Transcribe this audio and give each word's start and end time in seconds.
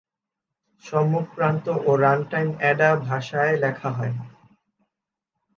সম্মুখপ্রান্ত 0.83 1.65
ও 1.87 1.91
run time 1.95 2.49
Ada 2.59 2.89
ভাষায় 3.07 3.53
লেখা 3.63 3.89
হয়। 3.91 4.15